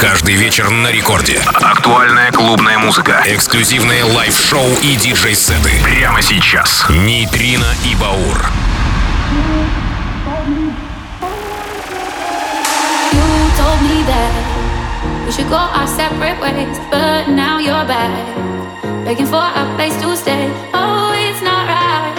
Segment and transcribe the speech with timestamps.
[0.00, 1.40] Каждый вечер на рекорде.
[1.54, 3.20] Актуальная клубная музыка.
[3.26, 5.72] Эксклюзивные лайв-шоу и диджей-сеты.
[5.82, 6.86] Прямо сейчас.
[6.88, 8.50] Нейтрино и Баур.
[15.26, 18.10] We should go our separate ways, but now you're back,
[19.04, 20.48] begging for a place to stay.
[20.72, 22.16] Oh, it's not right.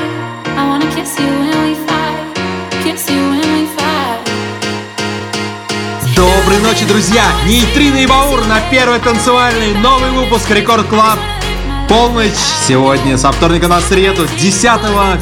[0.55, 3.28] I wanna kiss you when we fight, kiss you
[6.59, 7.23] Доброй ночи, друзья!
[7.47, 11.17] Нейтрино и Баур на первый танцевальный новый выпуск Рекорд Клаб.
[11.87, 12.33] Полночь
[12.67, 14.61] сегодня со вторника на среду, 10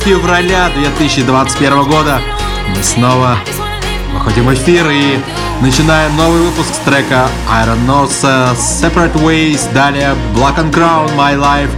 [0.03, 2.19] февраля 2021 года.
[2.75, 3.37] Мы снова
[4.13, 5.19] выходим в эфир и
[5.61, 11.69] начинаем новый выпуск с трека Iron Nose Separate Ways, далее Black and Crown, My Life,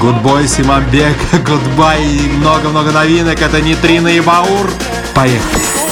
[0.00, 3.42] Good Boy, Симамбек, Goodbye и много-много новинок.
[3.42, 4.70] Это Нейтрино и Баур.
[5.12, 5.91] Поехали!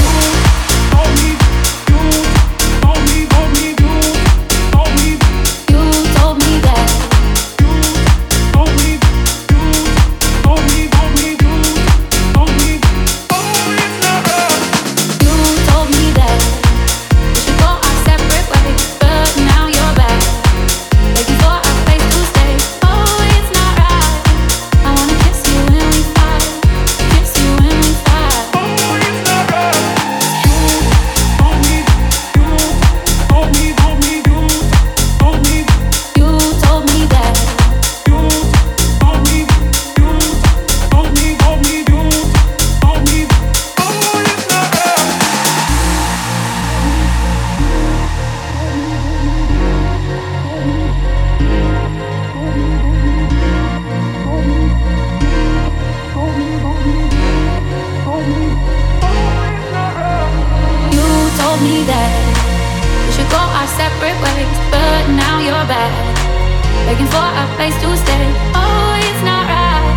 [65.61, 68.25] Now you're back, begging for a place to stay.
[68.55, 69.95] Oh, it's not right.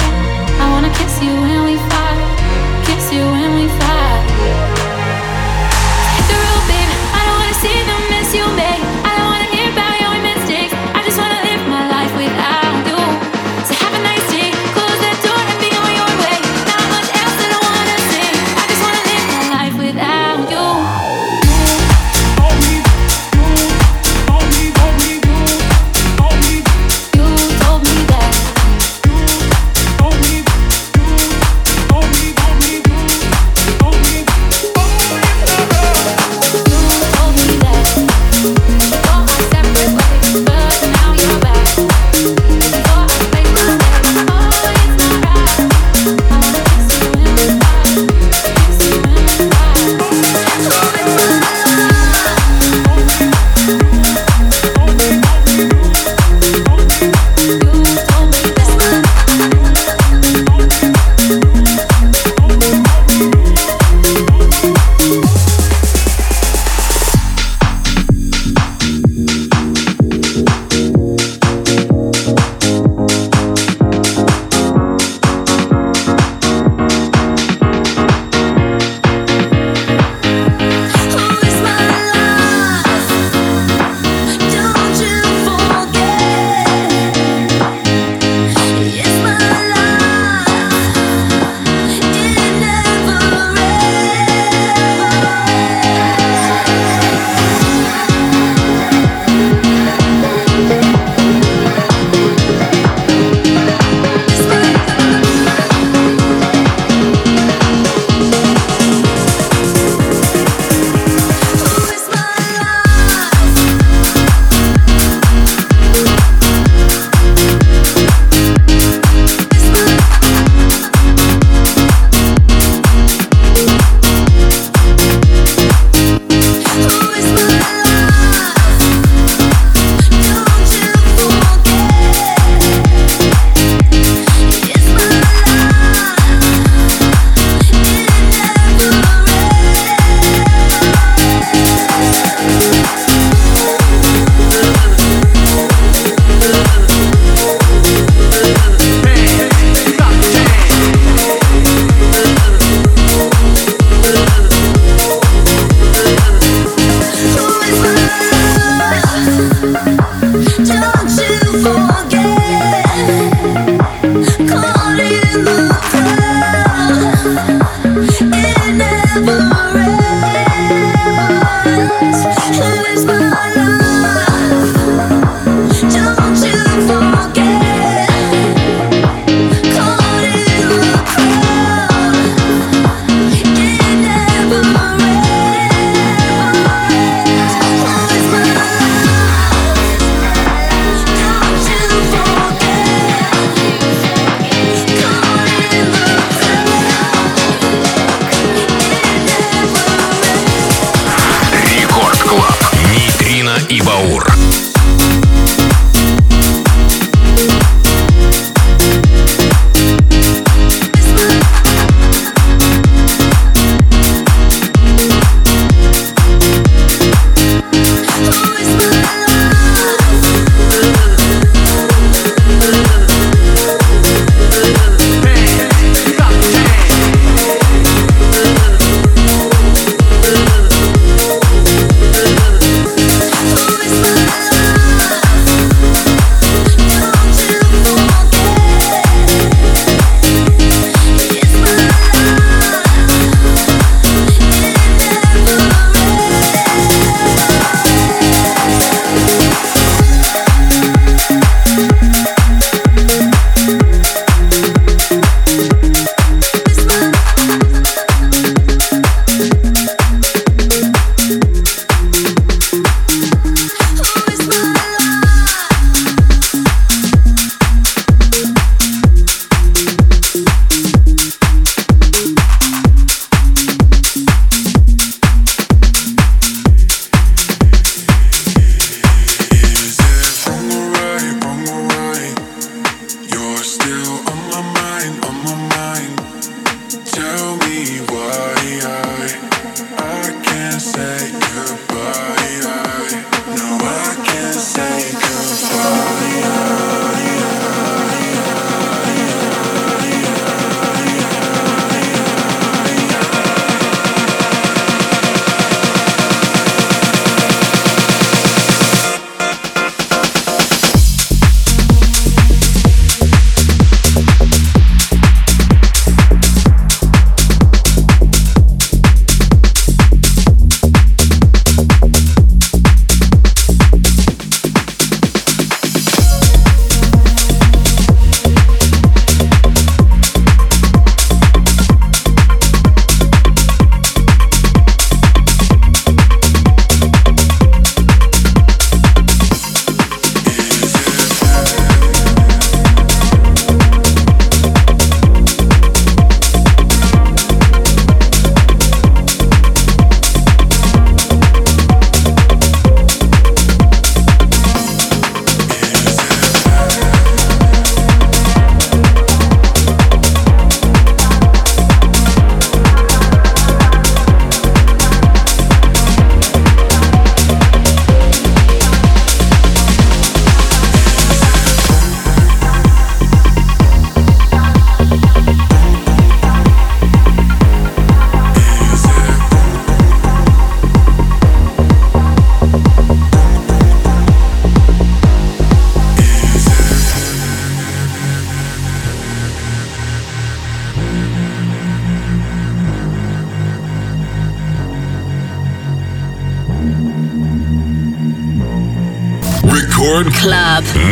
[0.60, 2.03] I wanna kiss you when we fight,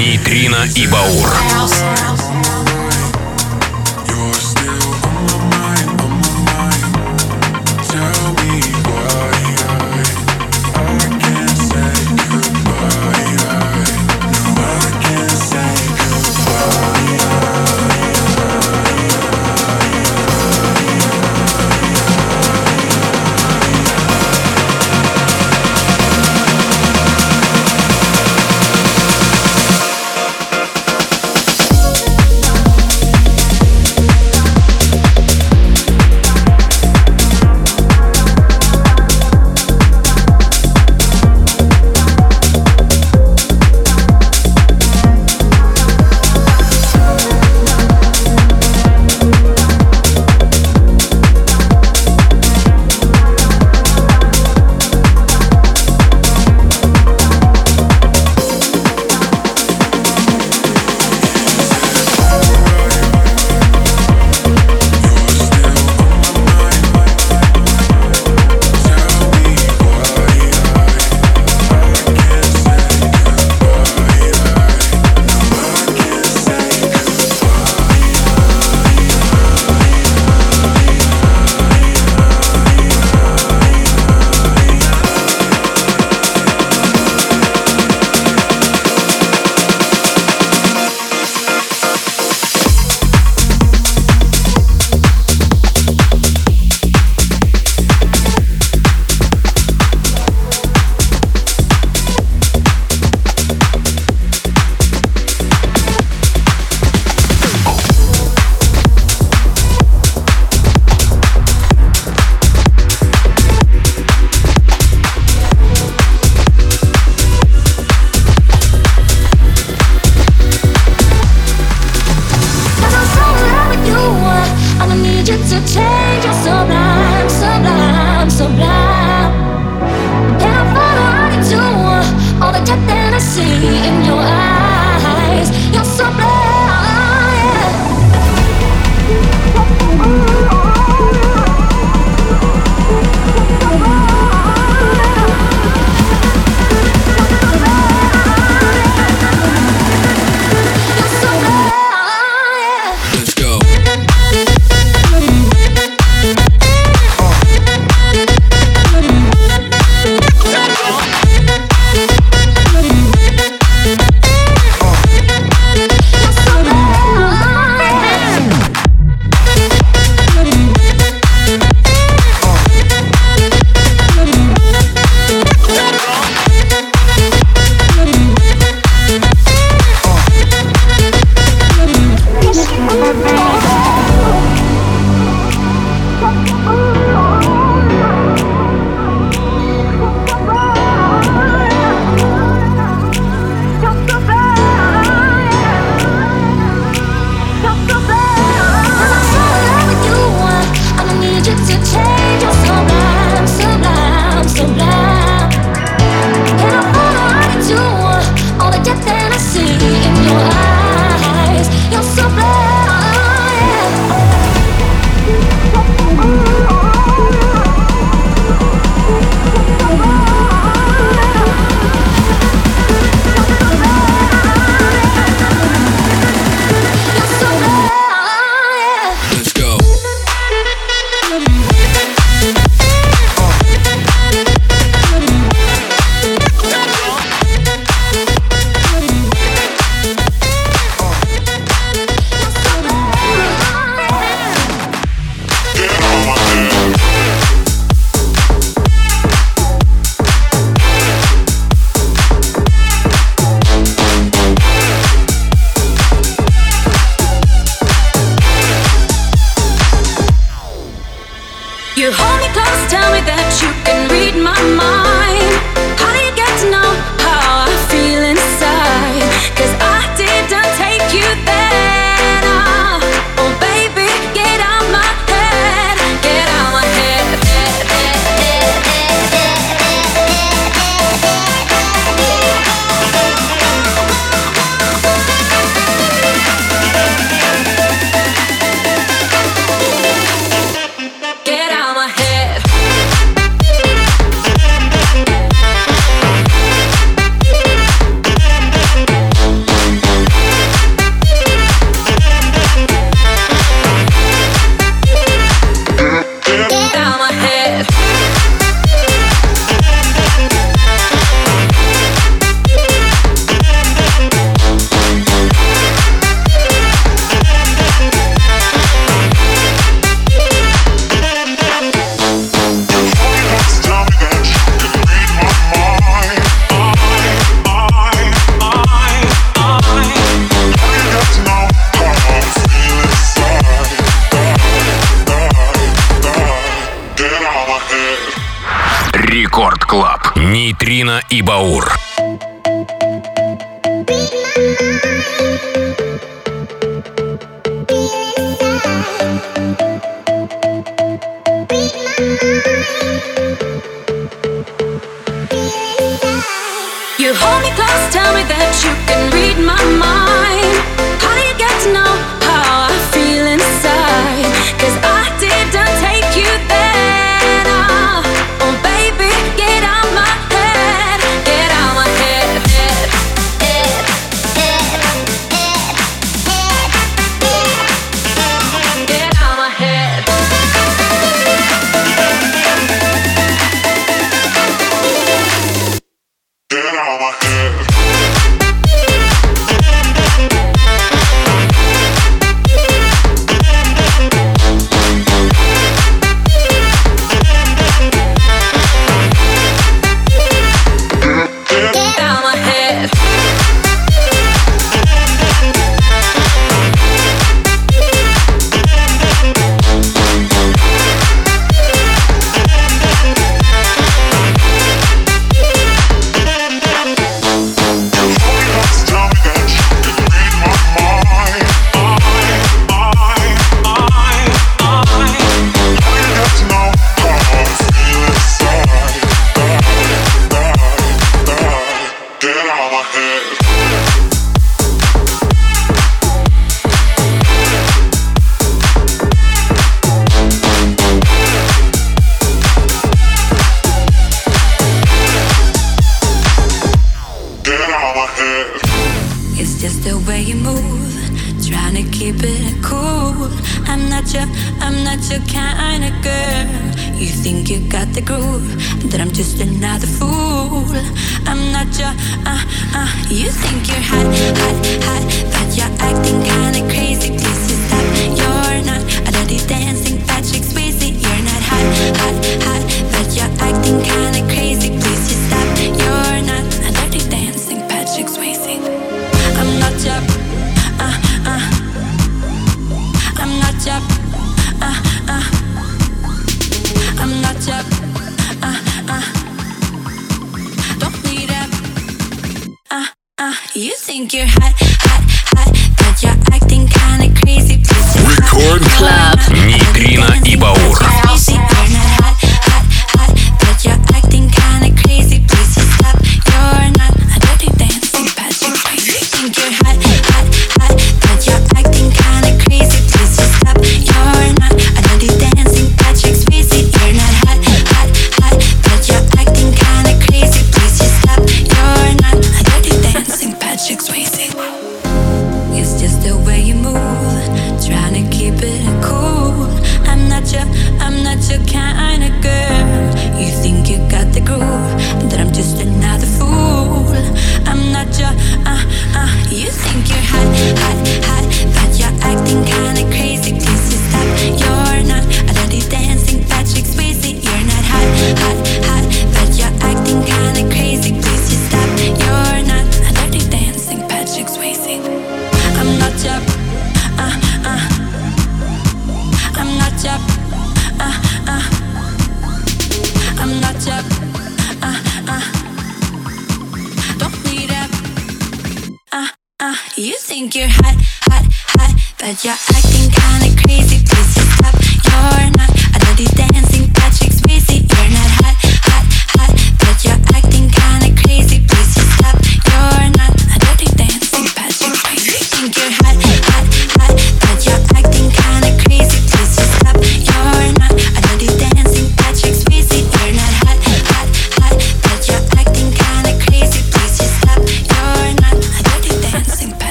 [0.00, 2.09] Нейтрино и Баур.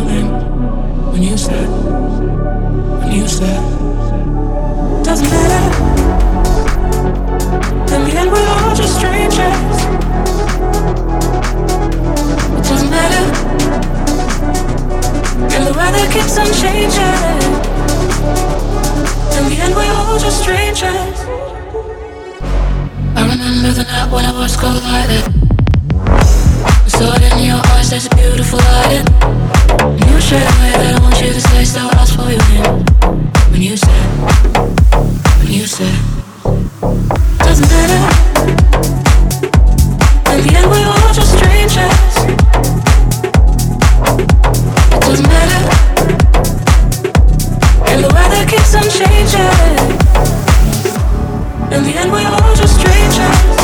[0.00, 1.68] when you said,
[3.00, 3.60] when you said,
[5.04, 5.64] doesn't matter.
[7.94, 9.76] In the end, we're all just strangers.
[12.56, 13.24] It doesn't matter.
[15.54, 17.18] And the weather keeps on changing.
[19.36, 21.18] In the end, we're all just strangers.
[23.14, 25.41] I remember the night when I was cold-hearted
[27.02, 29.02] thought in your eyes, there's a beautiful light
[29.98, 32.62] You knew straight away that I want you to stay, so I'll for you in
[33.50, 34.06] When you said,
[35.38, 35.96] when you said
[37.42, 38.02] Doesn't matter.
[40.32, 42.14] In the end we were just strangers.
[44.94, 45.62] It doesn't matter.
[47.90, 49.54] And the weather keeps on changing.
[51.74, 53.61] In the end we all just strangers.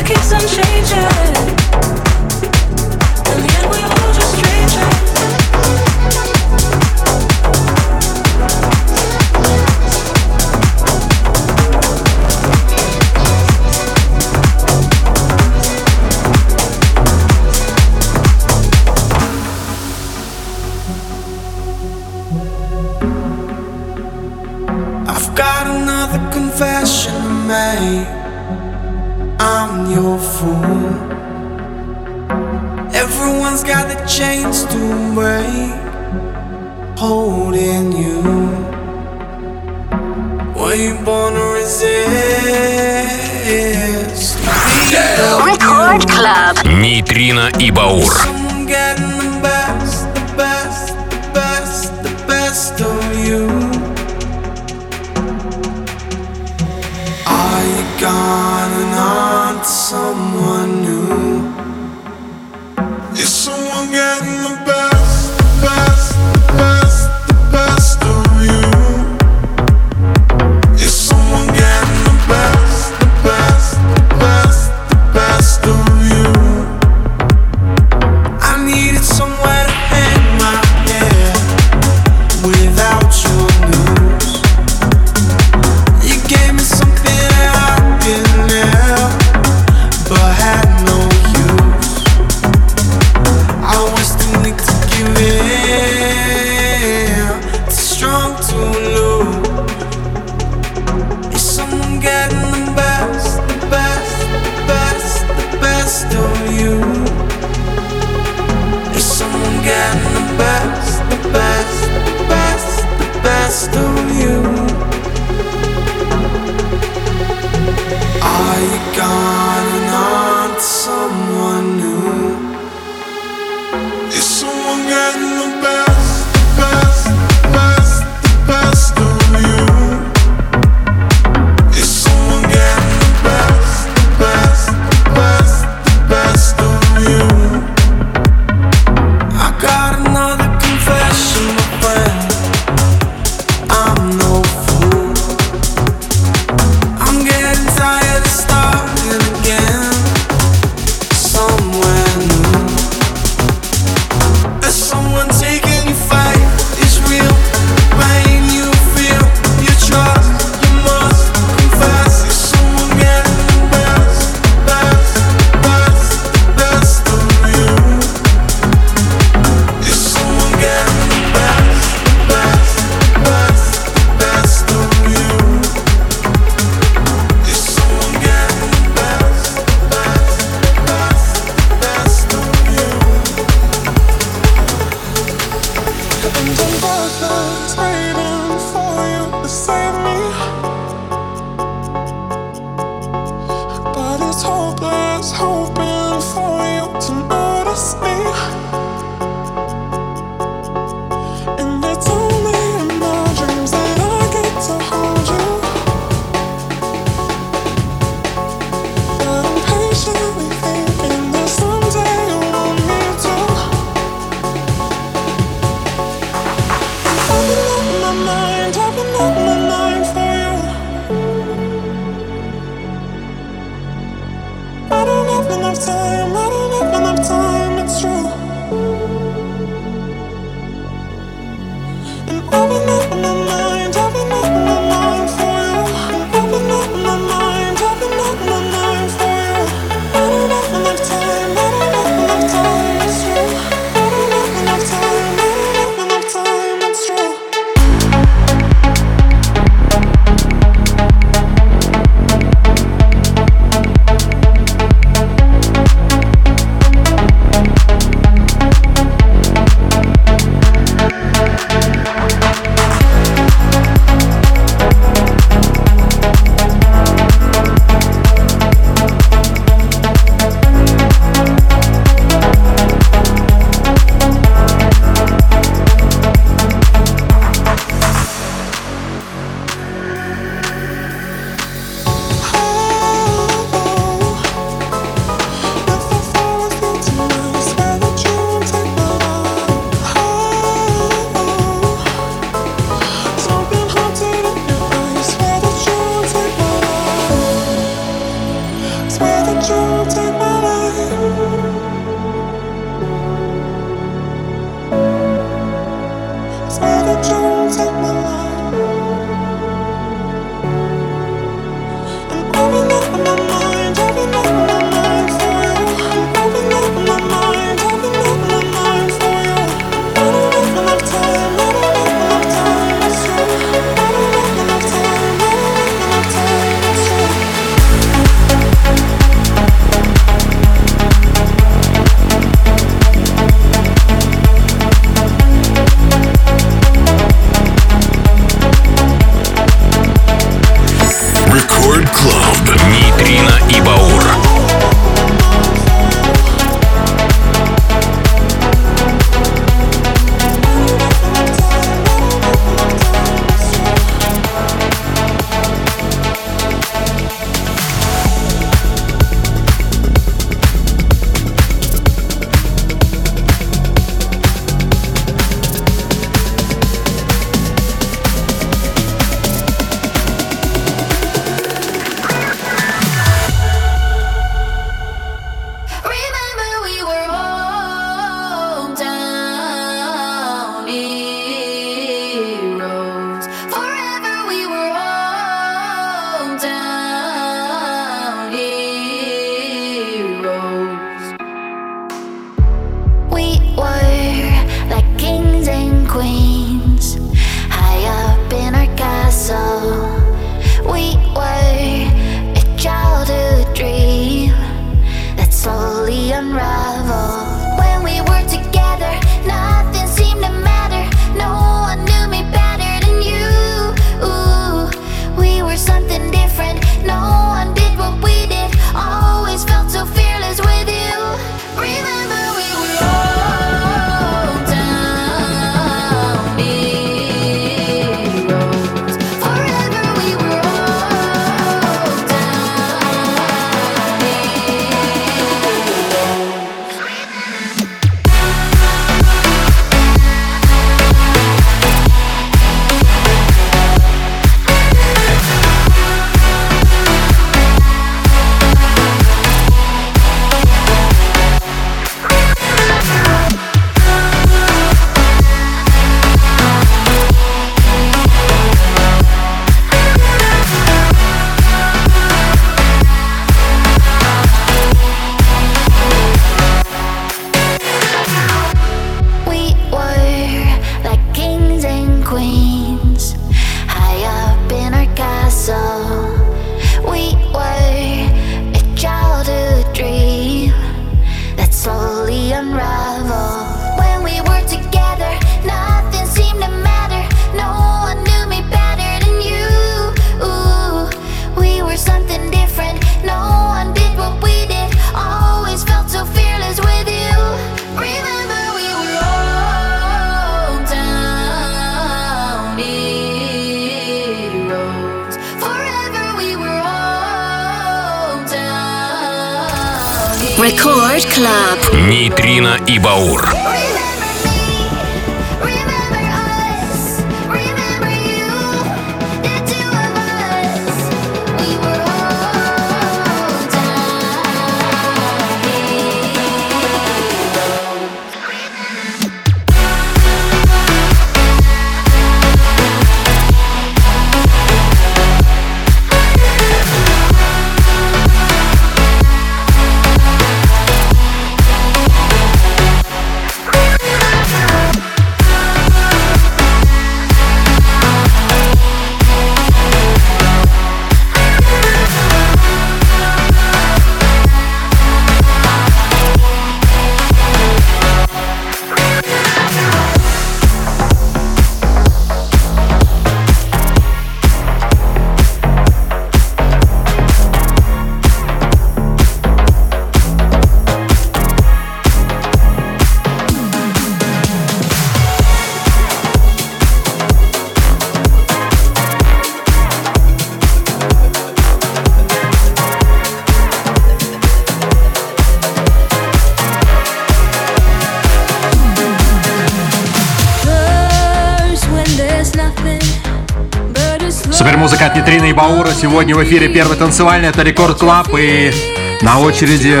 [596.00, 598.28] Сегодня в эфире первый танцевальный, это Рекорд Клаб.
[598.38, 598.72] И
[599.20, 600.00] на очереди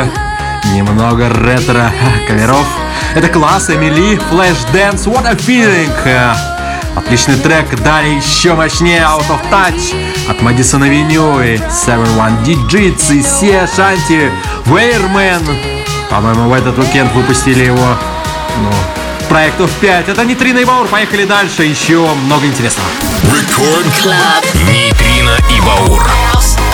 [0.72, 2.66] немного ретро-каверов.
[3.16, 5.90] Это класс, Эмили, Flash Dance, What a Feeling.
[6.94, 9.92] Отличный трек, далее еще мощнее Out of Touch
[10.28, 14.30] от Madison Avenue и 71 Digits и Се Шанти
[14.66, 15.42] Вейрмен.
[16.08, 17.96] По-моему, в этот уикенд выпустили его,
[18.62, 18.70] ну,
[19.28, 20.08] проектов 5.
[20.10, 22.88] Это не Трина и Баур, поехали дальше, еще много интересного.
[23.24, 25.07] Record Club.
[25.28, 26.67] Лена и Баур.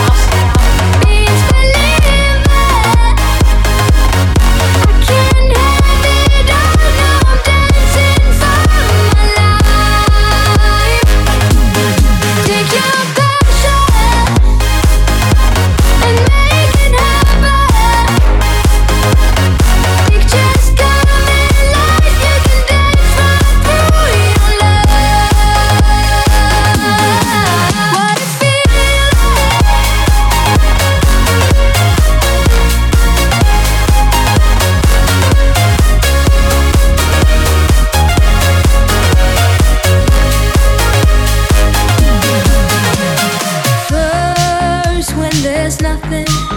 [45.64, 46.53] there's nothing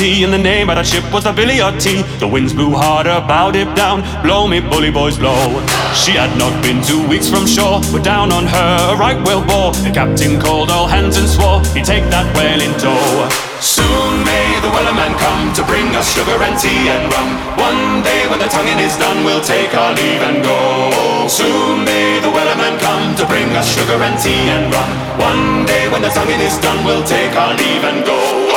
[0.00, 2.00] sea, and the name of that ship was the Billy of Tea.
[2.24, 5.36] The winds blew harder, bowed it down, blow me bully boys blow.
[5.92, 9.44] She had not been two weeks from shore, but down on her a right whale
[9.44, 9.76] bore.
[9.84, 12.96] The captain called all hands and swore he'd take that whale in tow.
[13.60, 17.28] Soon may the wellerman come to bring us sugar and tea and rum.
[17.60, 21.28] One day when the tonguing is done, we'll take our leave and go.
[21.28, 24.90] Soon may the wellerman come to bring us sugar and tea and rum.
[25.20, 28.49] One day when the tonguing is done, we'll take our leave and go.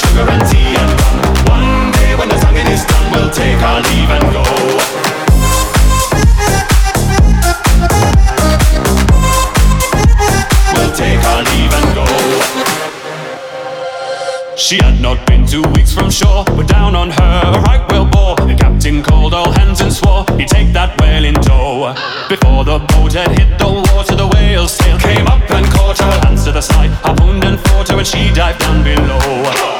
[0.00, 1.18] Sugar and tea and rum.
[1.54, 4.44] One day when the tonguing is done, we'll take our leave and go.
[10.74, 12.06] We'll take our leave and go.
[14.56, 18.06] She had not been two weeks from shore, but down on her a right whale
[18.06, 18.36] bore.
[18.36, 21.94] The captain called all hands and swore he'd take that whale in tow.
[22.28, 26.20] Before the boat had hit the water, the whale's tail came up and caught her.
[26.26, 29.79] Hands to the side, harpooned and fought her, and she dived down below.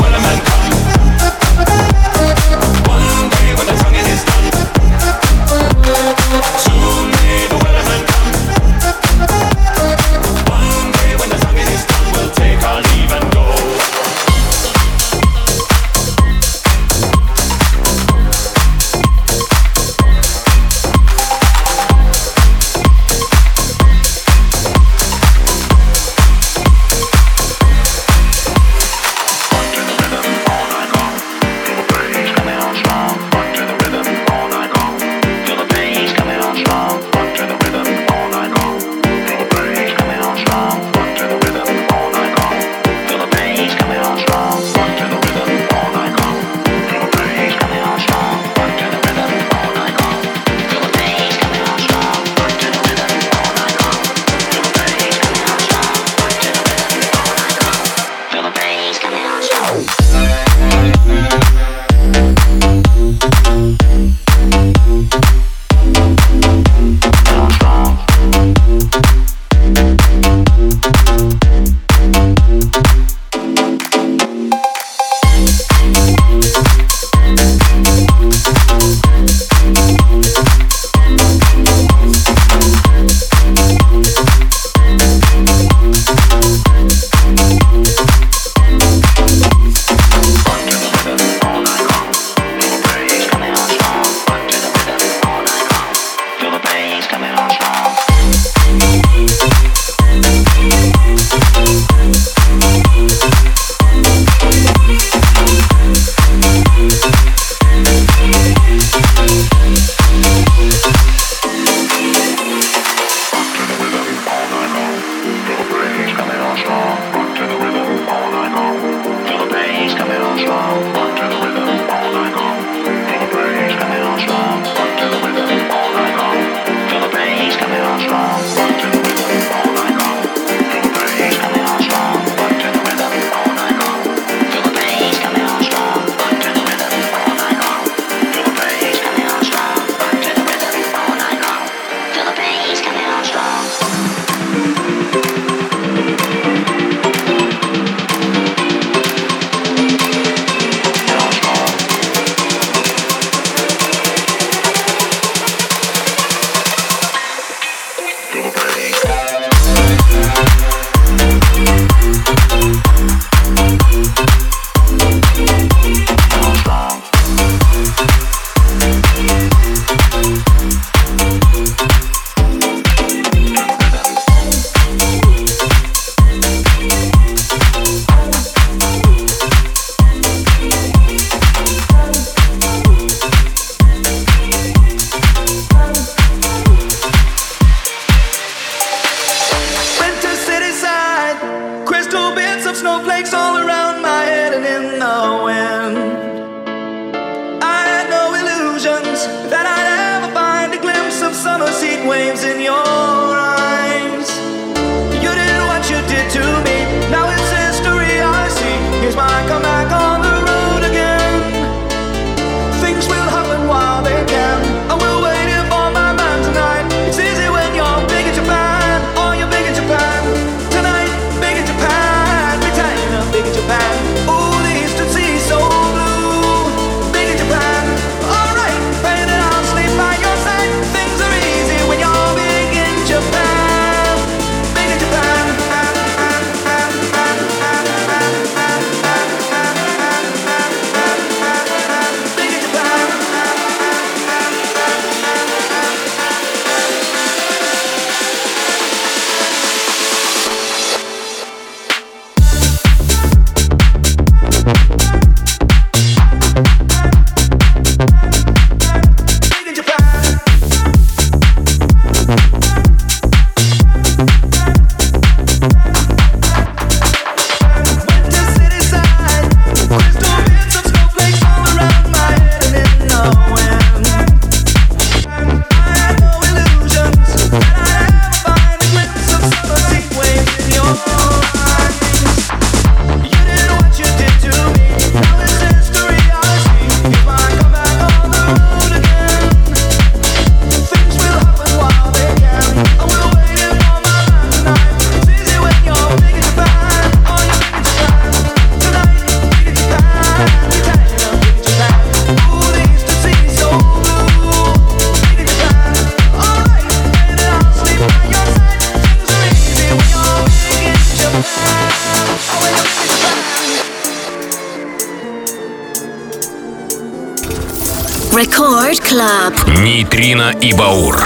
[319.67, 321.17] Нейтрино и Баур.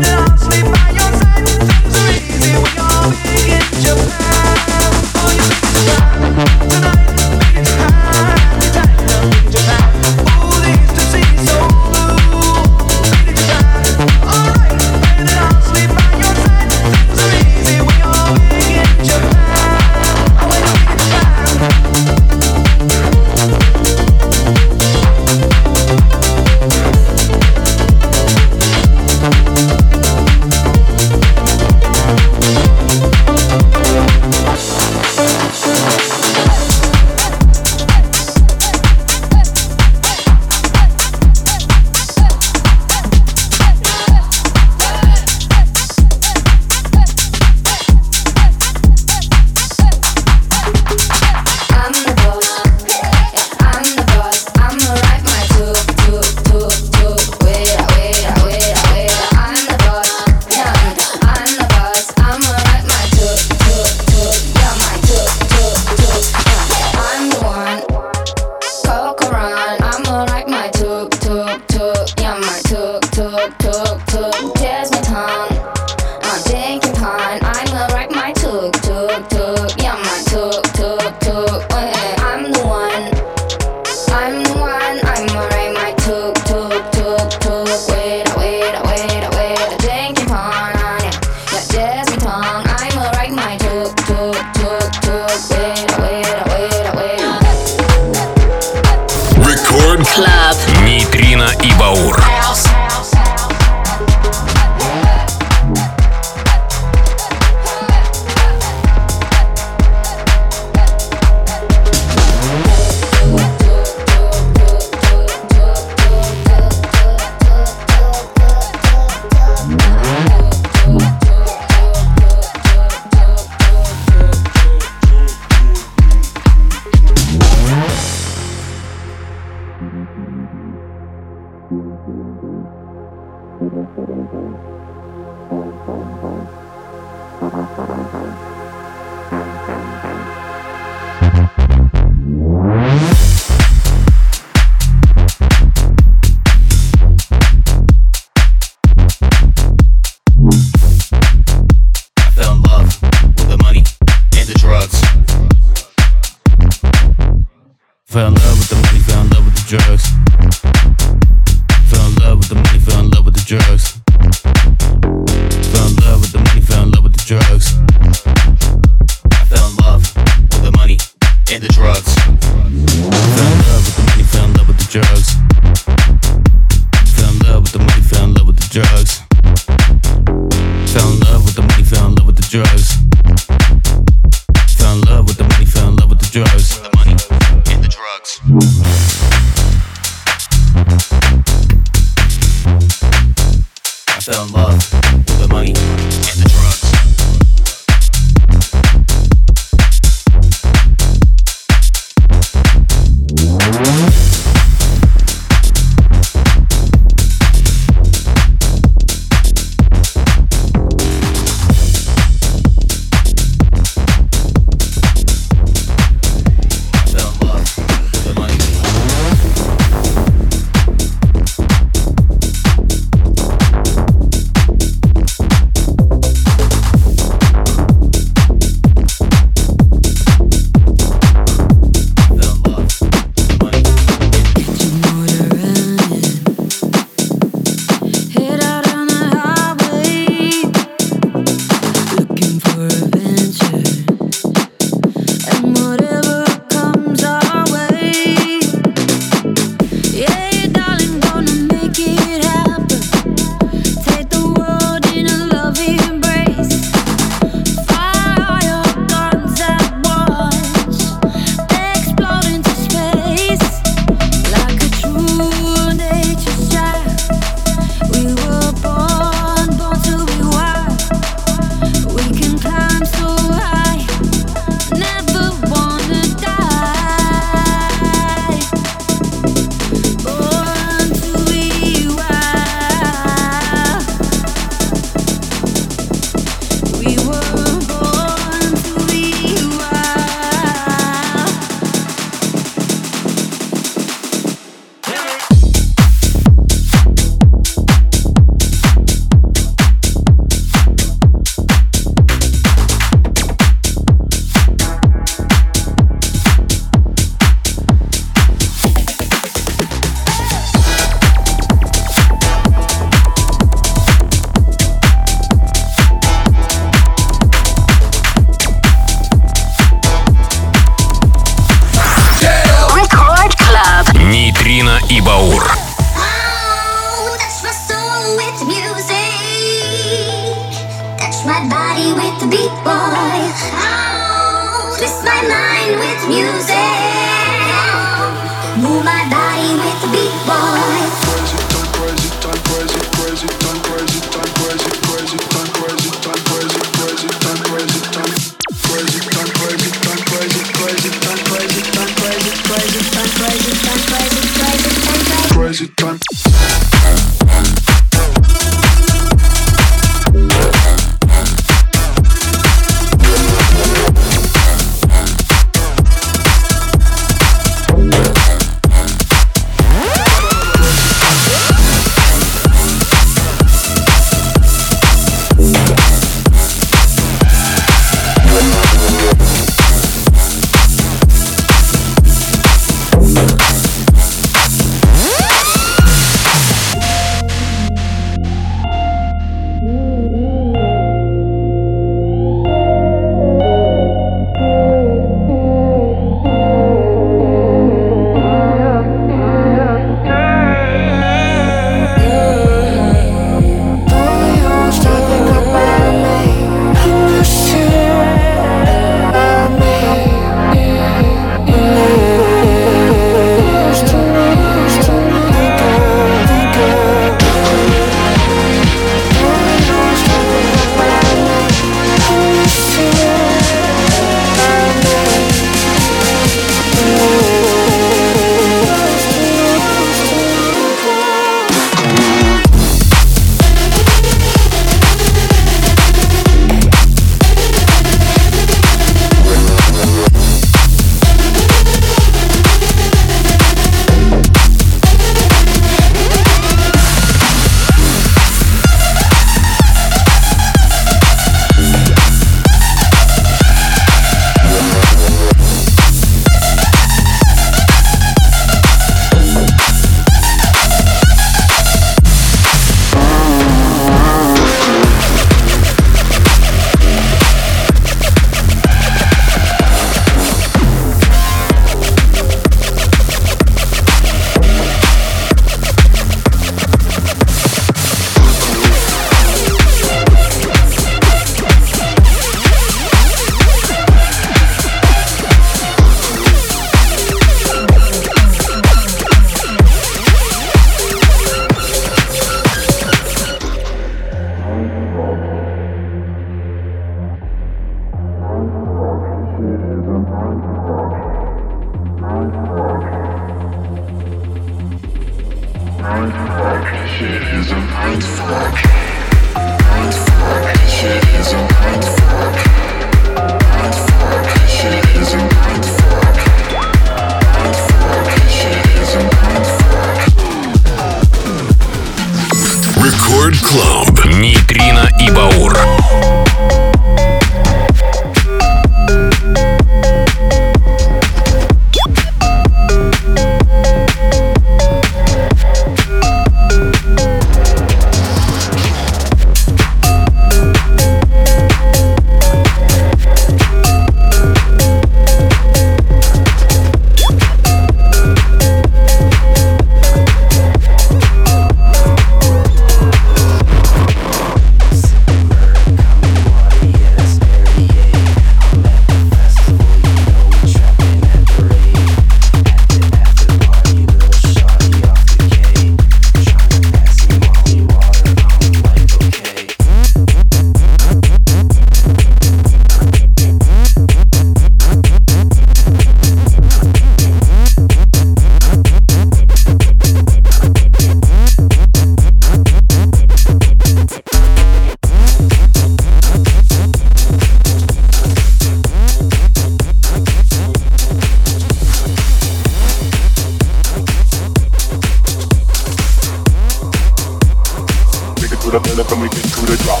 [598.72, 600.00] The middle and we get to the drop.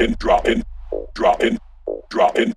[0.00, 0.64] in, drop in,
[1.14, 1.58] drop in,
[2.08, 2.54] drop in.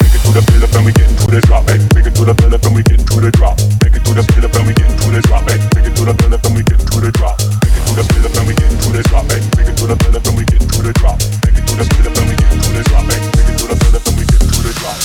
[0.00, 0.76] Make it to the middle eh?
[0.76, 1.66] and we get into the drop.
[1.66, 2.66] Make it to the middle eh?
[2.66, 3.58] and we get into the drop.
[3.84, 4.56] Make it to the middle eh?
[4.56, 5.44] and we get into the drop.
[5.44, 7.36] Make it to the middle and we get into the drop.
[7.36, 9.24] Make it to the middle and we get into the drop.
[9.28, 11.20] Make it to the middle and we get into the drop.
[11.20, 13.04] Make it to the middle and we get into the drop.
[13.04, 14.98] Make it to the middle and we get into the drop.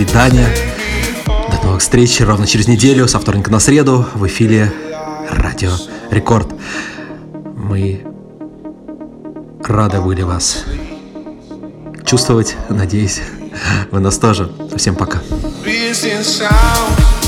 [0.00, 0.48] свидания.
[1.26, 4.72] До новых встреч ровно через неделю, со вторника на среду, в эфире
[5.28, 5.72] Радио
[6.10, 6.48] Рекорд.
[7.54, 8.02] Мы
[9.62, 10.64] рады были вас
[12.06, 12.56] чувствовать.
[12.70, 13.20] Надеюсь,
[13.90, 14.50] вы нас тоже.
[14.74, 15.20] Всем пока.
[15.66, 17.19] Business out.